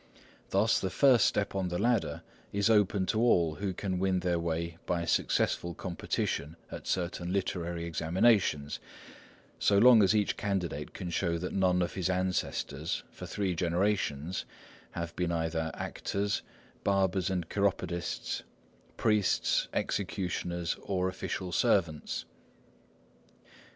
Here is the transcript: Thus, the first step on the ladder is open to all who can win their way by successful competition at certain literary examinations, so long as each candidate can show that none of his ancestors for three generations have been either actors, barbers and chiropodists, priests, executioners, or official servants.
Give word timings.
Thus, 0.49 0.79
the 0.79 0.89
first 0.89 1.27
step 1.27 1.53
on 1.53 1.67
the 1.67 1.77
ladder 1.77 2.23
is 2.51 2.71
open 2.71 3.05
to 3.05 3.19
all 3.21 3.53
who 3.53 3.71
can 3.71 3.99
win 3.99 4.21
their 4.21 4.39
way 4.39 4.79
by 4.87 5.05
successful 5.05 5.75
competition 5.75 6.55
at 6.71 6.87
certain 6.87 7.31
literary 7.31 7.85
examinations, 7.85 8.79
so 9.59 9.77
long 9.77 10.01
as 10.01 10.15
each 10.15 10.37
candidate 10.37 10.95
can 10.95 11.11
show 11.11 11.37
that 11.37 11.53
none 11.53 11.83
of 11.83 11.93
his 11.93 12.09
ancestors 12.09 13.03
for 13.11 13.27
three 13.27 13.53
generations 13.53 14.43
have 14.93 15.15
been 15.15 15.31
either 15.31 15.69
actors, 15.75 16.41
barbers 16.83 17.29
and 17.29 17.47
chiropodists, 17.47 18.41
priests, 18.97 19.67
executioners, 19.71 20.77
or 20.81 21.09
official 21.09 21.51
servants. 21.51 22.25